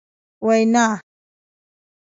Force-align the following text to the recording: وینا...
وینا... 0.45 0.87